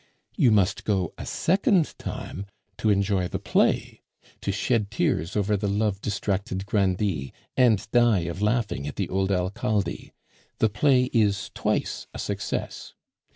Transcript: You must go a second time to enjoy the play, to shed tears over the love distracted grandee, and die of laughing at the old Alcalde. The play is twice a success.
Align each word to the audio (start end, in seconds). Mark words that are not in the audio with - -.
You 0.35 0.49
must 0.51 0.83
go 0.83 1.13
a 1.15 1.27
second 1.27 1.93
time 1.99 2.47
to 2.79 2.89
enjoy 2.89 3.27
the 3.27 3.37
play, 3.37 4.01
to 4.41 4.51
shed 4.51 4.89
tears 4.89 5.35
over 5.35 5.55
the 5.55 5.67
love 5.67 6.01
distracted 6.01 6.65
grandee, 6.65 7.33
and 7.55 7.87
die 7.91 8.21
of 8.21 8.41
laughing 8.41 8.87
at 8.87 8.95
the 8.95 9.09
old 9.09 9.31
Alcalde. 9.31 10.11
The 10.57 10.69
play 10.69 11.03
is 11.13 11.51
twice 11.53 12.07
a 12.15 12.17
success. 12.17 12.95